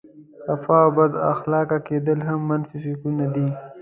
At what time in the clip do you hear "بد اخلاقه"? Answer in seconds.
0.97-1.77